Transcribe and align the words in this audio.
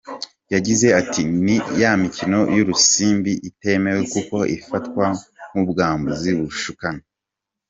Yagize 0.53 0.87
ati 1.01 1.21
“Ni 1.43 1.57
ya 1.81 1.91
mikino 2.03 2.39
y’urusimbi 2.55 3.31
itemewe 3.49 4.01
kuko 4.13 4.35
ifatwa 4.57 5.05
nk’ubwambuzi 5.49 6.31
bushukana. 6.39 7.03